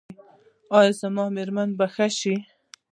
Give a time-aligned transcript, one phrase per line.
[0.77, 2.35] ایا زما میرمن به ښه شي؟